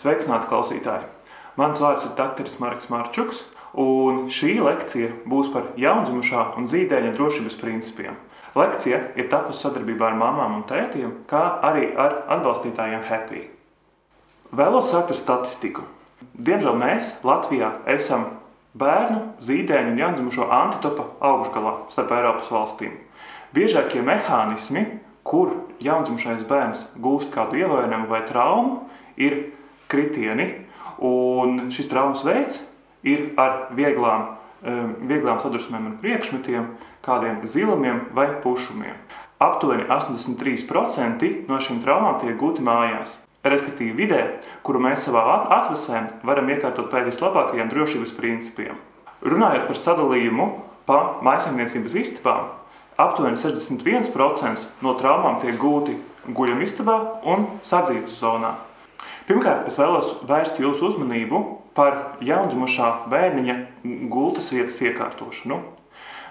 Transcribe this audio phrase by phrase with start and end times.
[0.00, 1.04] Sveicināti klausītāji!
[1.60, 2.46] Mans vārds ir Dr.
[2.62, 3.42] Marks Marčuks,
[3.76, 8.16] un šī lekcija būs par jaundzimušā un zīdaiņa drošības principiem.
[8.56, 13.44] Lekcija ir tapusi sadarbībā ar mamām un tētiem, kā arī ar atbalstītājiem Happy.
[14.56, 15.84] Vēlos sākt ar statistiku.
[16.32, 18.24] Diemžēl mēs Latvijā esam
[18.80, 22.96] bērnu, zīdaiņu un jaundzimušo antitopa augšgalā starp Eiropas valstīm.
[23.52, 24.88] Biežākie mehānismi,
[25.28, 28.86] kur jaundzimušais bērns gūst kādu ievainojumu vai traumu,
[29.20, 29.42] ir
[29.90, 30.48] kritieni.
[31.00, 32.60] Un šis traumas veids
[33.06, 34.34] ir ar vieglām,
[35.08, 36.68] vieglām sadursmēm un priekšmetiem,
[37.04, 38.98] kādiem zilumiem vai pušumiem.
[39.40, 43.16] Aptuveni 83% no šīm traumām tiek gūti mājās.
[43.40, 44.20] Respektīvi, vidē,
[44.60, 45.22] kuru mēs savā
[45.56, 48.76] atvasē varam iekārtot pēc vislabākajiem drošības principiem.
[49.24, 50.48] Runājot par sadalījumu
[50.84, 52.50] pa maisaimniecības istabām,
[53.00, 55.96] aptuveni 61% no traumām tiek gūti
[56.36, 56.96] guļamistabā
[57.32, 58.58] un sadzīves zonā.
[59.30, 61.38] Pirmkārt, es vēlos vērst jūsu uzmanību
[61.78, 63.54] par jaundzimušā bērniņa
[64.10, 65.60] gultas vietas iekārtošanu.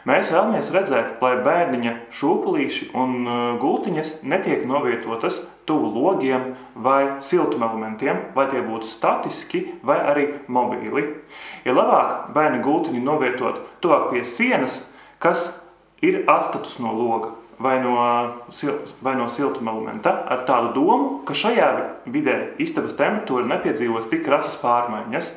[0.09, 5.39] Mēs vēlamies redzēt, lai bērniņa šūpulīši un uh, gultiņas netiek novietotas
[5.69, 11.07] tuvu logiem vai siltumelementiem, vai tie būtu statiski vai arī mobīli.
[11.63, 14.81] Ir labāk bērnu gultiņu novietot tuvāk pie sienas,
[15.23, 15.53] kas
[16.03, 17.95] ir atstatus no loga vai no,
[19.03, 21.69] vai no siltumelementa, ar tādu domu, ka šajā
[22.07, 25.33] vidē istabas temperatūra nepiedzīvos tik krasas pārmaiņas.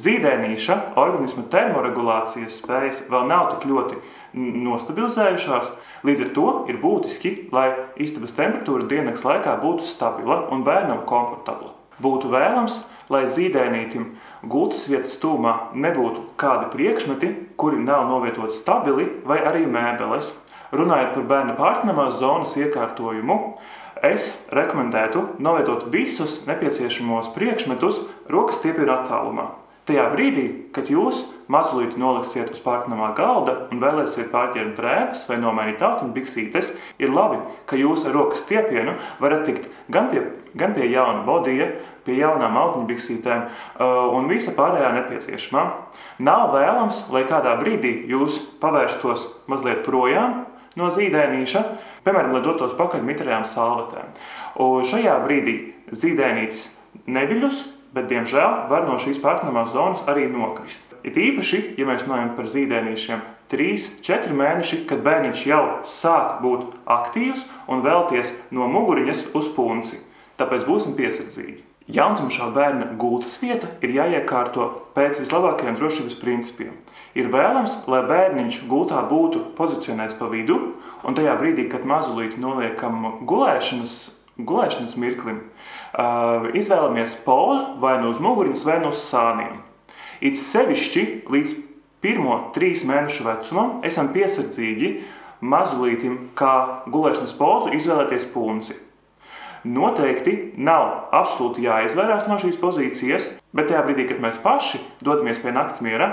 [0.00, 3.98] Zīdēnīša organisma termoregulācijas spējas vēl nav tik ļoti
[4.38, 5.70] nostabilizējušās,
[6.06, 11.74] līdz ar to ir būtiski, lai istabas temperatūra dienas laikā būtu stabila un bērnam komfortabla.
[12.00, 12.78] Būtu vēlams,
[13.12, 14.06] lai zīdēnītim
[14.48, 20.30] gultas vietas tūmā nebūtu kādi priekšmeti, kuri nav novietoti stabili, vai arī mēbeles.
[20.70, 23.38] Runājot par bērna pārtinamās zonas iekārtojumu,
[24.06, 27.98] es rekomendētu novietot visus nepieciešamos priekšmetus
[28.30, 29.50] rokas stiepienā attālumā.
[29.90, 30.44] Tajā brīdī,
[30.76, 36.68] kad jūs mazliet noliksiet uz pārnamā galda un vēlēsiet pārķert drēbes vai nomainīt autiņu biksītes,
[37.02, 40.22] ir labi, ka jūs ar rokas stiepienu varat tikt gan pie,
[40.54, 41.66] gan pie jauna bodija,
[42.06, 45.64] pie jaunām autiņu biksītēm uh, un visa pārējā nepieciešamā.
[46.22, 50.44] Nav vēlams, lai kādā brīdī jūs pavērstos mazliet projām
[50.78, 51.62] no zīdēnīša,
[52.04, 54.12] piemēram, lai dotos pakaļ mitrajām salvetēm.
[54.62, 55.56] Un šajā brīdī
[55.90, 56.68] zīdēnītis
[57.10, 57.64] neviļus,
[57.94, 60.82] bet, diemžēl, var no šīs partnerās zonas arī nokrist.
[61.06, 67.46] It īpaši, ja mēs runājam par zīdēnīšiem, 3-4 mēneši, kad bērniņš jau sāk būt aktīvs
[67.72, 69.98] un vēlties no muguriņas uz punci.
[70.38, 71.69] Tāpēc būsim piesardzīgi.
[71.90, 76.76] Jaundzimušā bērna gultas vieta ir jāiekārto pēc vislabākajiem drošības principiem.
[77.18, 80.58] Ir vēlams, lai bērniņš gultā būtu pozicionēts pa vidu,
[81.02, 83.98] un tajā brīdī, kad mazulīti noliekam gulēšanas
[84.46, 89.58] gulēšanas mirklim, uh, izvēlamies pozu vai nu uz muguriņas, vai nu uz sāniem.
[90.20, 91.56] It sevišķi līdz
[92.04, 94.94] pirmo trīs mēnešu vecumam esam piesardzīgi
[95.40, 98.76] mazulītim, kā gulēšanas pozu izvēlēties punci.
[99.68, 105.52] Noteikti nav absolūti jāizvairās no šīs pozīcijas, bet tajā brīdī, kad mēs paši dodamies pie
[105.52, 106.10] naktas miera,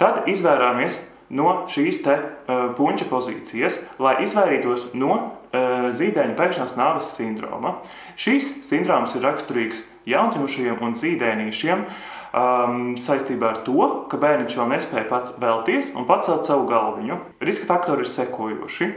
[0.00, 0.96] tad izvairāmies
[1.28, 7.78] no šīs te uh, puņa pozīcijas, lai izvairītos no uh, zīdaiņa pēkšņās nāves sindroma.
[8.16, 15.08] Šis sindroms ir raksturīgs jaundzimušajiem un zīdēnīšiem um, saistībā ar to, ka bērniņš vēl nespēja
[15.10, 17.20] pats vēlties un pacelt savu galviņu.
[17.44, 18.92] Riska faktori ir sekojoši.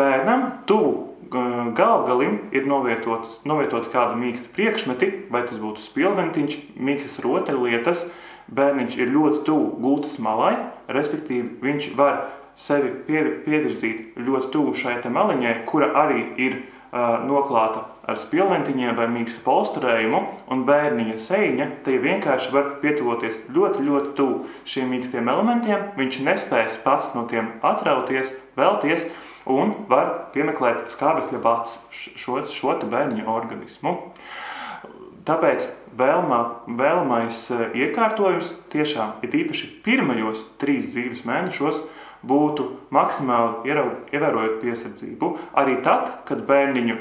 [0.00, 8.04] Bērnam tuvu galvgalim ir novietoti novietot kādi mīksti priekšmeti, vai tas būtu spilventiņš, mīkstas rotaļlietas,
[8.04, 8.20] lietas,
[8.52, 10.54] bērniņš ir ļoti tuvu gultas malai,
[10.92, 12.24] respektīvi viņš var
[12.58, 16.58] sevi pievirzīt ļoti tuvu šai maliņai, kura arī ir
[16.92, 20.20] noklāta ar spilventiņiem vai mīkstu polsterējumu,
[20.52, 25.86] un bērniņa sēņa te vienkārši var pietuvoties ļoti, ļoti tuvu šiem mīkstiem elementiem.
[25.96, 29.06] Viņš nespēs pats no tiem atrauties, vēlties,
[29.48, 33.96] un var piemeklēt skābekļa bats šo, šo bērniņa organismu.
[35.24, 35.64] Tāpēc
[35.96, 37.46] vēlmā, vēlamais
[37.78, 41.78] iekārtojums tiešām ir īpaši pirmajos trīs dzīves mēnešos
[42.26, 43.72] būtu maksimāli
[44.12, 45.32] ievērojot piesardzību.
[45.58, 46.98] Arī tad, kad bērniņu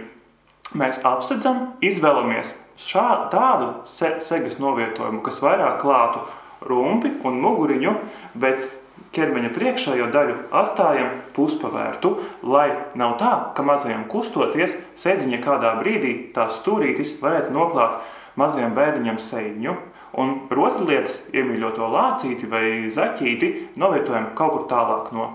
[0.78, 6.24] mēs apsedzam, izvēlamies šā, tādu se, segas novietojumu, kas vairāk klātu
[6.68, 7.96] rumpi un muguriņu,
[8.42, 8.70] bet
[9.16, 12.14] ķermeņa priekšējo daļu atstājam puspavērtu,
[12.48, 12.70] lai
[13.00, 18.00] nav tā, ka mazajam kustoties, sēdziņa kādā brīdī tās stūrītis varētu noklāt
[18.40, 19.76] mazajam bērniņam sēņu.
[20.20, 25.30] Un rotaļlietas, iemīļoto lācīti vai zaķīti, novietojam kaut kur tālāk no,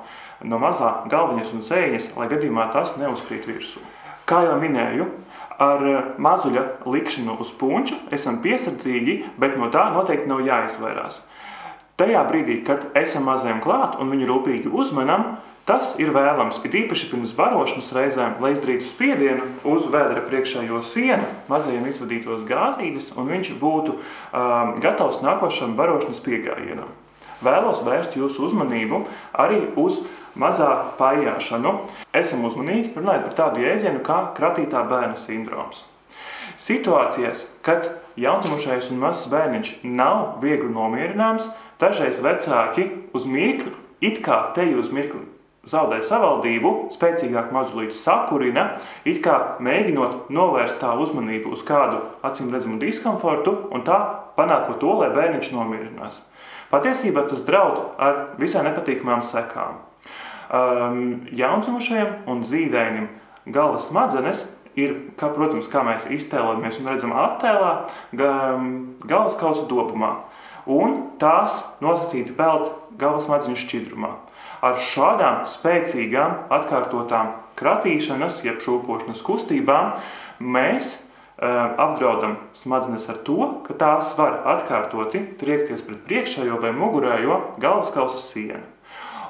[0.45, 3.81] no mazā galviņas un sēņas, lai gadījumā tas neuzkrīt virsū.
[4.29, 5.07] Kā jau minēju,
[5.57, 5.81] Ar
[6.21, 11.23] mazuļa likšanu uz punča esam piesardzīgi, bet no tā noteikti nav jāizvairās.
[11.97, 17.09] Tajā brīdī, kad esam mazajam klāt un viņu rūpīgi uzmanam, Tas ir vēlams, it īpaši
[17.11, 23.51] pirms barošanas reizēm, lai izdarītu spiedienu uz vēdera priekšējo sienu, mazajiem izvadītos gāzītes, un viņš
[23.59, 26.93] būtu um, gatavs nākošam barošanas piegājienam.
[27.43, 29.03] Vēlos vērst jūsu uzmanību
[29.35, 29.99] arī uz
[30.39, 30.71] mazā
[31.01, 31.75] pājāšanu.
[32.15, 35.83] Esam uzmanīgi runājot par tādu jēdzienu kā kratītā bērna sindroms.
[36.63, 41.51] Situācijās, kad jaundzimušais un mazs bērniņš nav viegli nomierināms,
[41.81, 45.25] dažreiz vecāki uz mirkli, it kā te uz mirkli
[45.67, 52.79] zaudē savaldību, spēcīgāk mazulīti sapurina, it kā mēģinot novērst tā uzmanību uz kādu acīm redzamu
[52.83, 53.99] diskomfortu un tā
[54.39, 56.21] panākot to, lai bērniņš nomierinās.
[56.71, 59.83] Patiesībā tas draud ar visai nepatīkamām sekām.
[60.47, 63.09] Um, jaundzimušajiem un zīdainim
[63.51, 64.45] galvas smadzenes
[64.79, 67.73] ir, kā, protams, kā mēs iztēlojamies un redzam attēlā,
[68.15, 70.13] galvas kausa dobumā.
[70.67, 74.13] Un tās nosacīti pelt galvas smadzeņu šķidrumā.
[74.67, 79.93] Ar šādām spēcīgām, atkārtotām kratīšanas, jeb šūpošanas kustībām
[80.43, 87.43] mēs uh, apdraudam smadzenes ar to, ka tās var atkārtoti triekties pret priekšējo vai mugurējo
[87.63, 88.65] galvaskausa sienu.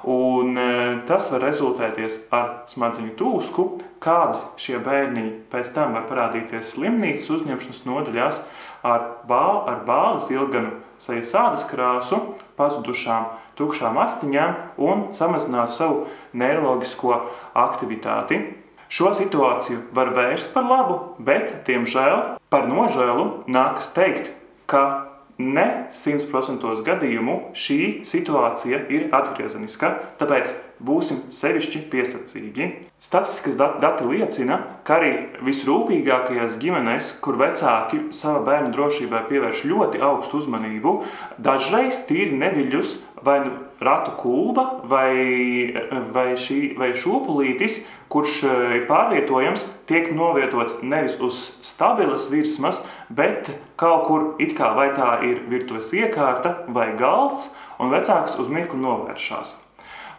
[0.06, 3.64] Un, e, tas var rezultēties ar smadzeņu tūsku,
[3.98, 8.38] kādi šie bērni pēc tam var parādīties slimnīcas uzņemšanas nodaļās
[8.86, 12.20] ar, bāl, ar bāles ilganu, sejas ādas krāsu,
[12.54, 13.26] pazudušām
[13.58, 14.54] tukšām astiņām
[14.86, 16.06] un samazinātu savu
[16.38, 17.18] neiroloģisko
[17.66, 18.40] aktivitāti.
[18.86, 24.30] Šo situāciju var vērst par labu, bet, diemžēl, par nožēlu nākas teikt,
[24.70, 29.90] ka ne 100% gadījumu šī situācija ir atgriezeniska,
[30.20, 30.52] tāpēc
[30.82, 32.68] būsim sevišķi piesardzīgi.
[33.00, 35.12] Statistikas dati liecina, ka arī
[35.46, 40.96] visrūpīgākajās ģimenēs, kur vecāki savā bērnu drošībai pievērš ļoti augstu uzmanību,
[41.40, 42.96] dažreiz tīri neviļus
[43.26, 45.72] vai nu ratu kulba vai,
[46.12, 47.80] vai, šī, vai šūpulītis,
[48.12, 53.50] kurš e, ir pārvietojams, tiek novietots nevis uz stabilas virsmas, bet
[53.80, 57.50] kaut kur it kā vai tā ir virtuves iekārta vai galds,
[57.82, 59.54] un vecāks uz mirkli novēršās.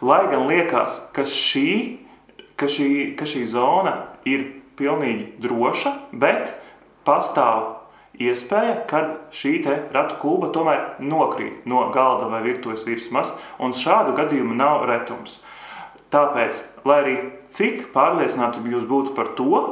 [0.04, 1.98] Lai gan liekas, ka šī,
[2.58, 3.96] ka šī, ka šī zona
[4.28, 4.46] ir
[4.78, 6.52] pilnīgi droša, bet
[7.06, 7.74] pastāv
[8.18, 9.02] iespēja, ka
[9.34, 9.60] šī
[9.94, 15.38] ratu kulba tomēr nokrīt no galda vai virtuves virsmas, un šādu gadījumu nav retums.
[16.12, 17.16] Tāpēc, lai arī
[17.52, 19.62] cik pārliecināti jūs būtu par to,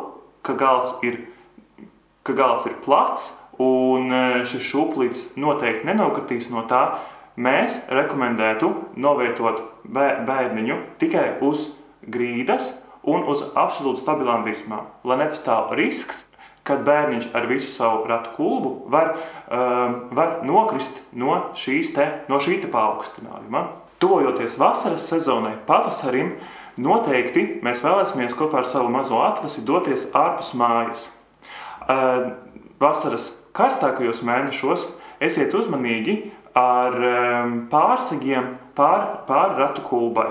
[0.45, 1.23] ka galds ir,
[2.27, 3.31] ka galds ir plats
[3.63, 6.83] un e, šis šūplīts noteikti nenokritīs no tā,
[7.41, 8.69] mēs rekomendētu
[9.01, 11.71] novietot bērniņu tikai uz
[12.05, 12.73] grīdas
[13.07, 16.25] un uz absolūti stabilām virsmām, lai nepastāv risks,
[16.67, 19.13] kad bērniņš ar visu savu ratu kulbu var,
[19.47, 23.63] um, var nokrist no, te, no šī paaugstinājuma.
[23.99, 26.35] Tuvojoties vasaras sezonai, pavasarim,
[26.77, 31.07] noteikti mēs vēlēsimies kopā ar savu mazo atvasi doties ārpus mājas.
[32.81, 34.85] Vasaras karstākajos mēnešos
[35.25, 36.19] esiet uzmanīgi
[36.57, 36.99] ar
[37.73, 40.29] pārsegiem pār, pār ratu kulbai.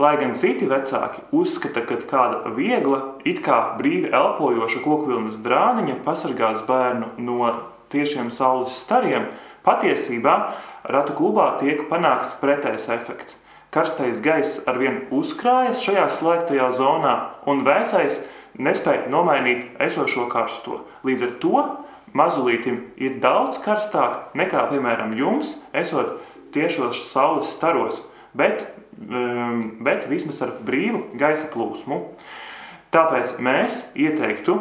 [0.00, 6.64] Lai gan citi vecāki uzskata, ka kāda viegla, it kā brīvi elpojoša kokvilnas drāniņa pasargās
[6.66, 7.52] bērnu no
[7.94, 9.28] tiešiem saules stariem,
[9.64, 10.34] patiesībā
[10.92, 13.38] ratu klubā tiek panākts pretējs efekts.
[13.74, 17.14] Karstais gaiss arvien uzkrājas šajā slēgtajā zonā,
[17.50, 18.20] un vēsais
[18.54, 20.84] nespēja nomainīt esošo karsto.
[21.02, 21.64] Līdz ar to
[22.14, 26.20] mazulītim ir daudz karstāk nekā, piemēram, jums, esot
[26.54, 28.04] tiešos saules staros
[28.34, 28.66] bet,
[29.08, 32.00] um, bet vismaz ar brīvu gaisa plūsmu.
[32.94, 34.58] Tāpēc mēs ieteiktu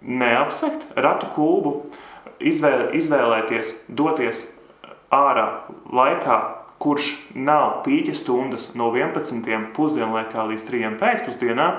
[0.00, 1.74] neapsekt ratu kulbu,
[2.40, 4.44] izvēle, izvēlēties doties
[5.14, 5.46] ārā
[5.92, 6.38] laikā,
[6.78, 9.72] kurš nav pīķa stundas no 11.
[9.76, 10.92] pusdienlaikā līdz 3.
[11.00, 11.70] pēcpusdienā,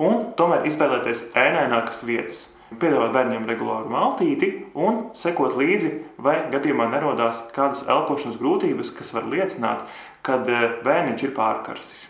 [0.00, 2.46] un tomēr izvēlēties ēnainākas vietas
[2.76, 9.28] piedāvāt bērniem regulāru maltīti un sekot līdzi, vai gadījumā nerodās kādas elpošanas grūtības, kas var
[9.30, 9.86] liecināt,
[10.26, 12.04] kad eh, bērniņš ir pārkarsis.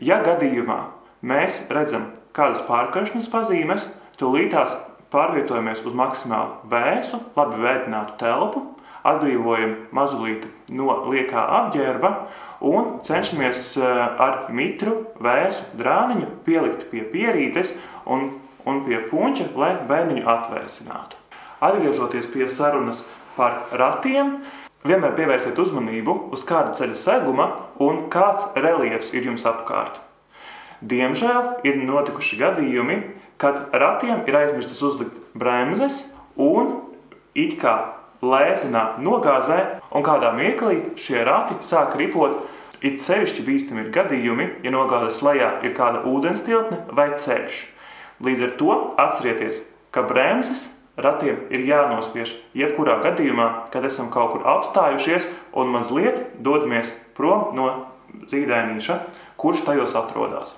[0.00, 0.78] Ja gadījumā
[1.24, 3.86] mēs redzam kādas pārkaršanas pazīmes,
[4.20, 4.76] tūlītās
[5.12, 8.64] pārvietojamies uz maksimāli vēsu, labi vēdinātu telpu,
[9.06, 12.10] atbrīvojam mazulīti no liekā apģērba
[12.66, 13.86] un cenšamies eh,
[14.26, 18.32] ar mitru vēsu drāniņu pielikt pie pierītes un
[18.66, 21.18] un pie puņķa, lai bērniņu atvēsinātu.
[21.64, 23.04] Atgriežoties pie sarunas
[23.36, 24.40] par ratiem,
[24.86, 27.48] vienmēr pievērsiet uzmanību uz kāda ceļa seguma
[27.82, 30.00] un kāds reliefs ir jums apkārt.
[30.84, 32.98] Diemžēl ir notikuši gadījumi,
[33.40, 36.02] kad ratiem ir aizmirstas uzlikt bremzes
[36.36, 36.80] un
[37.36, 37.76] it kā
[38.24, 39.58] lēzinā nogāzē,
[39.92, 42.44] un kādā mirklī šie rati sāk ripot.
[42.84, 47.62] It sevišķi bīstami ir gadījumi, ja nogāzes lejā ir kāda ūdens tilpne vai ceļš.
[48.24, 49.62] Līdz ar to atcerieties,
[49.92, 50.66] ka bremzes
[51.00, 57.68] ratiem ir jānospiež jebkurā gadījumā, kad esam kaut kur apstājušies un mazliet dodamies prom no
[58.28, 59.00] zīdainīša,
[59.40, 60.56] kurš tajos atrodas.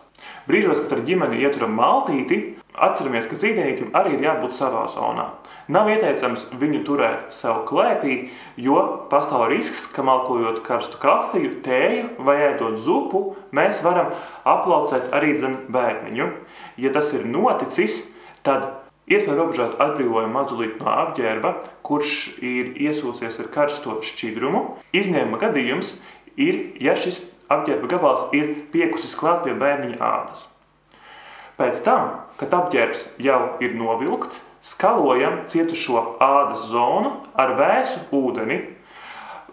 [0.49, 2.38] Brīžos, kad ar ģimeni ieturam maltīti,
[2.73, 5.28] atceramies, ka zīdainītim arī ir jābūt savā zonā.
[5.68, 8.80] Nav ieteicams viņu turēt sev klēpī, jo
[9.11, 14.14] pastāv risks, ka malkojot karstu kafiju, tēju vai ēdot zupu, mēs varam
[14.49, 15.37] aplaucēt arī
[15.68, 16.30] bērniņu.
[16.80, 18.00] Ja tas ir noticis,
[18.47, 18.70] tad
[19.08, 21.54] Iespēja robežot atbrīvojumu mazulīt no apģērba,
[21.87, 22.11] kurš
[22.44, 24.61] ir iesūcies ar karsto šķidrumu.
[24.92, 25.94] Izņēmuma gadījums
[26.37, 30.44] ir, ja šis apģērba gabals ir piekusis klāt pie bērniņa ādas.
[31.58, 38.60] Pēc tam, kad apģērbs jau ir novilkts, skalojam cietušo ādas zonu ar vēsu ūdeni.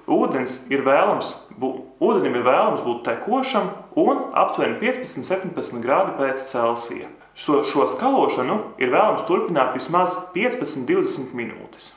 [0.05, 7.09] Ūdens ir vēlams, bū, ūdenim ir vēlams būt tekošam un aptuveni 15-17 grādi pēc Celsija.
[7.35, 11.89] Šo, šo skalošanu ir vēlams turpināt vismaz 15-20 minūtes.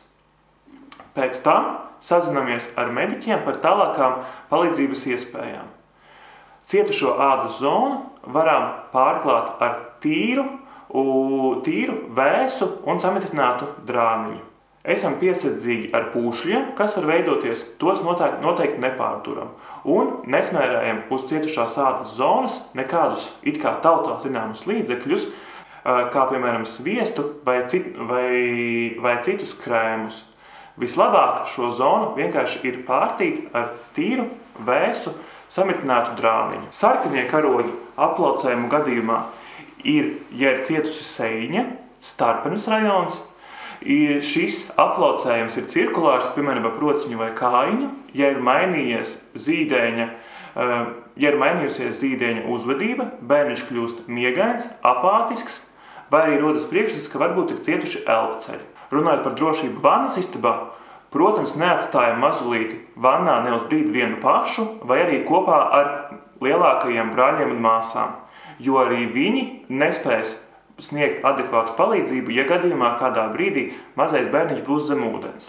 [1.18, 1.74] Pēc tam
[2.04, 5.68] sazināmies ar mediķiem par tālākām palīdzības iespējām.
[6.68, 10.44] Cietušo ādas zonu varam pārklāt ar tīru,
[11.64, 14.42] tīru vēsu un samitrinātu drāniņu.
[14.88, 19.50] Esam piesardzīgi ar pūšļiem, kas var veidoties, tos noteikti, noteikti nepārturam.
[19.88, 25.26] Un nesmērējam uz cietušās ādas zonas nekādus it kā tautā zināmus līdzekļus,
[25.84, 30.22] kā piemēram sviestu vai, cit, vai, vai citus krēmus.
[30.78, 34.28] Vislabāk šo zonu vienkārši ir pārtīt ar tīru,
[34.68, 35.12] vēsu,
[35.52, 36.70] samitinātu drāniņu.
[36.74, 39.22] Sarkanie karoģi aplaucējumu gadījumā
[39.84, 41.64] ir, ja ir cietusi seiņa,
[42.04, 43.18] starpenes rajons,
[43.78, 47.90] Šis aplaucējums ir cirkulārs, piemēram, ar prociņu vai kājiņu.
[48.18, 55.60] Ja ir mainījies zīdaiņa, eh, ja ir mainījusies zīdaiņa uzvedība, bērniņš kļūst miegains, apātisks,
[56.10, 58.66] vai arī rodas priekšstats, ka varbūt ir cietuši elpceļi.
[58.90, 60.70] Runājot par drošību vannas istabā,
[61.14, 65.92] protams, neatstājam mazulīti vannā ne uz brīdi vienu pašu, vai arī kopā ar
[66.44, 68.18] lielākajiem brāļiem un māsām,
[68.62, 70.36] jo arī viņi nespēs
[70.82, 75.48] sniegt adekvātu palīdzību, ja gadījumā kādā brīdī mazais bērniņš būs zem ūdens.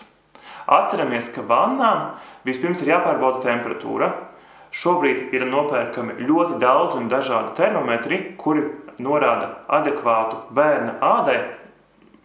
[0.70, 4.10] Atceramies, ka vannām vispirms ir jāpārbauda temperatūra.
[4.70, 8.68] Šobrīd ir nopērkami ļoti daudz un dažādi termometri, kuri
[9.02, 11.40] norāda adekvātu bērna ādai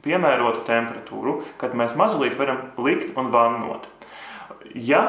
[0.04, 3.88] piemērotu temperatūru, kad mēs mazulīt varam likt un vannot.
[4.74, 5.04] Ja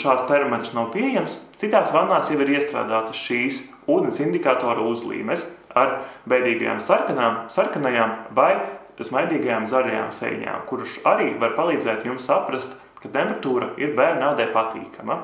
[0.00, 6.00] šāds termometrs nav pieejams, citās vannās jau ir iestrādātas šīs ūdens indikātora uzlīmes, ar
[6.30, 8.54] beidīgajām sarkanām, sarkanajām vai
[9.02, 15.18] smaidīgajām zaļajām sēņām, kurš arī var palīdzēt jums saprast, ka temperatūra ir bērna ādai patīkama.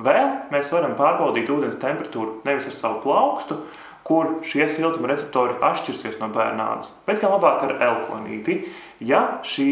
[0.00, 3.60] Vēl mēs varam pārbaudīt ūdens temperatūru nevis ar savu plaukstu,
[4.10, 8.56] kur šie siltuma receptori atšķirsies no bērna ādas, bet gan labāk ar elkonīti.
[9.06, 9.68] Ja šī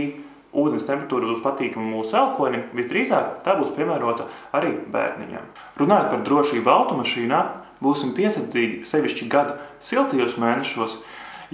[0.54, 5.50] ūdens temperatūra būs patīkama mūsu elkonim, visdrīzāk tā būs piemērota arī bērniņam.
[5.83, 7.42] Runājot par drošību automašīnā,
[7.83, 11.00] būsim piesardzīgi sevišķi gada siltajos mēnešos,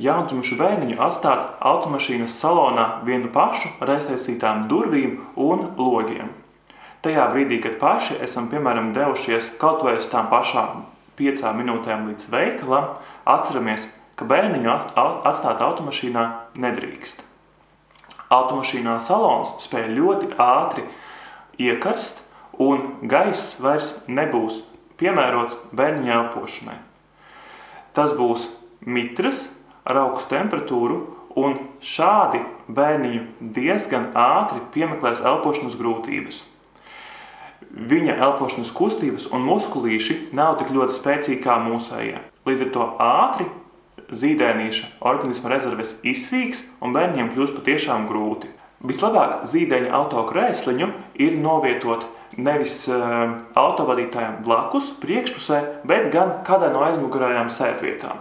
[0.05, 6.35] jaundzimušu bērniņu atstāt automašīnas salonā vienu pašu ar aiztaisītām durvīm un logiem.
[7.01, 12.29] Tajā brīdī, kad paši esam piemēram devušies kaut vai uz tām pašām piecām minūtēm līdz
[12.33, 12.97] veikalam,
[13.29, 13.87] atceramies,
[14.19, 14.71] ka bērniņu
[15.31, 16.25] atstāt automašīnā
[16.61, 17.23] nedrīkst.
[18.35, 20.87] Automašīnā salons spēj ļoti ātri
[21.61, 22.21] iekarst,
[22.59, 24.61] un gaiss vairs nebūs
[25.01, 26.79] piemērots bērnu elpošanai.
[27.95, 28.47] Tas būs
[28.87, 29.45] mitrs
[29.85, 30.99] ar augstu temperatūru,
[31.39, 32.41] un šādi
[32.71, 36.43] bērniņu diezgan ātri piemeklēs elpošanas grūtības.
[37.75, 42.21] Viņa elpošanas kustības un muskulīši nav tik ļoti spēcīgi kā mūsējie.
[42.49, 43.47] Līdz ar to ātri
[44.15, 48.51] zīdēnīša organisma rezerves izsīks un bērniem kļūst patiešām grūti.
[48.85, 50.91] Vislabāk zīdaiņa autokrēsliņu
[51.25, 52.05] ir novietot
[52.37, 58.21] nevis uh, autovadītājiem blakus, priekšpusē, bet gan kādā no aizmugurējām sēdvietām.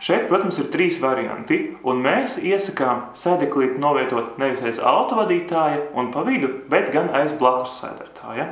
[0.00, 6.24] Šeit, protams, ir trīs varianti, un mēs iesakām sēdeklīti novietot nevis aiz autovadītāja un pa
[6.24, 8.46] vidu, bet gan aiz blakus sēdētāja.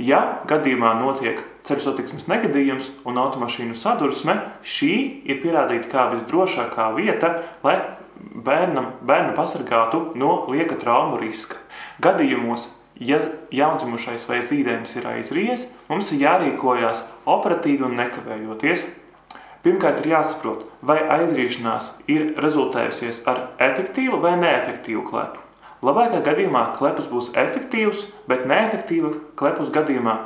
[0.00, 4.92] Ja gadījumā notiek ceļu satiksmes negadījums un automašīnu sadursme, šī
[5.26, 7.32] ir pierādīta kā visdrošākā vieta,
[7.66, 7.76] lai
[8.16, 11.58] bērnam, bērnu pasargātu no lieka traumu riska.
[12.04, 12.68] Gadījumos,
[13.00, 13.18] ja
[13.50, 18.86] jaundzimušais vai zīdainis ir aizries, mums ir jārīkojas operatīvi un nekavējoties.
[19.60, 25.42] Pirmkārt, ir jāsaprot, vai aizriešanās ir rezultējusies ar efektīvu vai neefektīvu klepu.
[25.84, 30.16] Labākajā gadījumā klepus būs efektīvs, bet neefektīva klepus gadījumā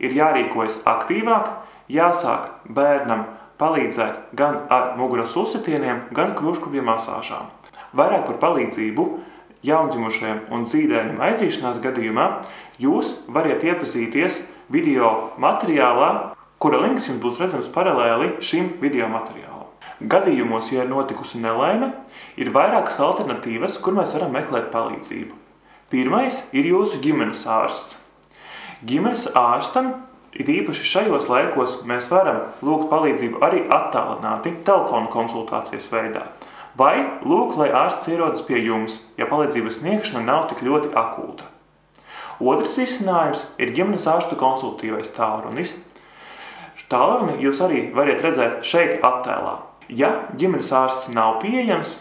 [0.00, 1.48] ir jārīkojas aktīvāk,
[1.92, 3.26] jāsāk bērnam
[3.60, 7.48] palīdzēt gan ar muguras uzsitieniem, gan kruškubju masāžām.
[7.96, 9.08] Vairāk par palīdzību
[9.68, 12.28] jaundzimušajiem un dzīvējiem aizrīšanās gadījumā
[12.82, 14.40] jūs varat iepazīties
[14.72, 19.66] video materiālā, kura links jums būs redzams paralēli šim video materiālam.
[20.12, 21.88] Gadījumos, ja ir notikusi nelaime,
[22.38, 25.34] ir vairākas alternatīvas, kur mēs varam meklēt palīdzību.
[25.90, 27.96] Pirmais ir jūsu ģimenes ārsts.
[28.86, 29.92] Ģimenes ārstam
[30.32, 36.28] it īpaši šajos laikos mēs varam lūgt palīdzību arī attālināti telefonu konsultācijas veidā.
[36.78, 36.94] Vai
[37.26, 41.50] lūk, lai ārsts ierodas pie jums, ja palīdzības sniegšana nav tik ļoti akūta.
[42.42, 45.74] Otrs risinājums ir ģimenes ārstu konsultīvais tālrunis.
[46.92, 49.54] Tālruni jūs arī varat redzēt šeit attēlā.
[49.88, 51.96] Ja ģimenes ārsts nav pieejams,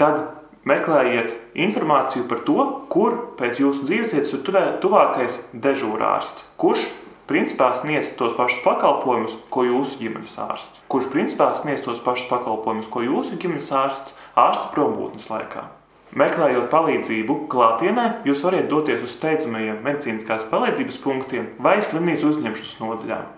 [0.00, 0.22] tad
[0.68, 6.86] meklējiet informāciju par to, kur pēc jūsu dzīvesvietas ir tuvākais dežūrārsts, kurš
[7.28, 12.90] principā sniedz tos pašus pakalpojumus, ko jūsu ģimenes ārsts, kurš principā sniedz tos pašus pakalpojumus,
[12.92, 15.68] ko jūsu ģimenes ārsts ārsta prombūtnes laikā.
[16.12, 23.30] Meklējot palīdzību klātienē, jūs varat doties uz steidzamajiem medicīniskās palīdzības punktiem vai slimnīcu uzņemšanas nodaļām.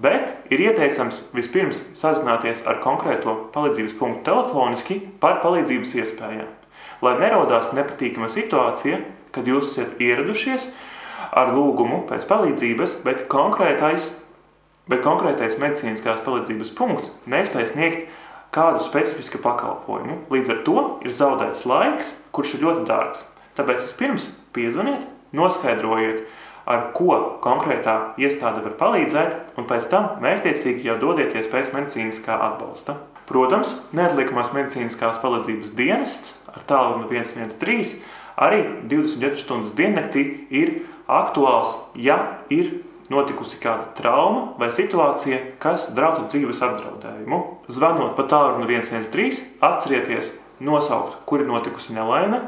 [0.00, 6.48] Bet ir ieteicams vispirms sazināties ar konkrēto palīdzības punktu telefoniski par palīdzības iespējām,
[7.04, 9.02] lai nerodās nepatīkama situācija,
[9.34, 10.64] kad jūs esat ieradušies
[11.36, 14.08] ar lūgumu pēc palīdzības, bet konkrētais,
[14.88, 18.08] bet konkrētais medicīniskās palīdzības punkts nespēj sniegt
[18.56, 20.22] kādu specifisku pakalpojumu.
[20.32, 23.26] Līdz ar to ir zaudēts laiks, kurš ir ļoti dārgs.
[23.58, 25.04] Tāpēc vispirms piezvaniet,
[25.36, 26.24] noskaidrojiet,
[26.70, 32.96] ar ko konkrētā iestāde var palīdzēt, un pēc tam mērķiecīgi jau dodieties pēc medicīniskā atbalsta.
[33.30, 38.00] Protams, neatliekamās medicīniskās palīdzības dienests ar tālruni 113
[38.40, 46.28] arī 24 stundas diennaktī ir aktuāls, ja ir notikusi kāda trauma vai situācija, kas draud
[46.30, 47.40] dzīves apdraudējumu.
[47.70, 50.30] Zvanot pa tālruni 113, atcerieties
[50.62, 52.44] nosaukt, kur ir notikusi nelaime,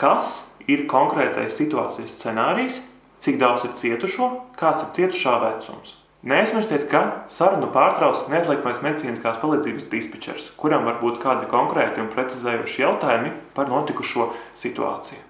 [0.00, 2.82] kas ir konkrētais situācijas scenārijs,
[3.26, 5.96] cik daudz ir cietušo, kāds ir cietušā vecums.
[6.26, 12.82] Neaizmirstiet, ka sarunu pārtrauc neatliekamais medicīniskās palīdzības dispečers, kuram var būt kādi konkrēti un precizējoši
[12.82, 15.20] jautājumi par notikušo situāciju.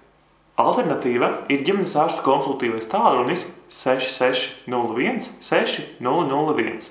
[0.57, 6.87] Alternatīva ir ģimenes ārsta konsultīvais tālrunis 6601 6001.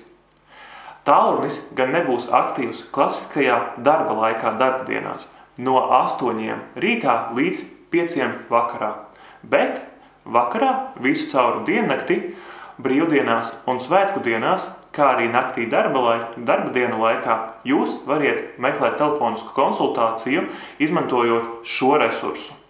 [1.07, 5.27] Tālrunis gan nebūs aktīvs klasiskajā darba laikā, darba dienās,
[5.59, 8.17] no 8 rītā līdz 5
[8.51, 8.93] vakarā,
[9.43, 9.83] bet
[10.33, 12.19] vakarā visu cauru diennakti,
[12.83, 17.37] brīvdienās un svētku dienās, kā arī naktī darba, laika, darba dienu laikā,
[17.67, 20.47] jūs varat meklēt telefonisku konsultāciju,
[20.83, 22.66] izmantojot šo resursu.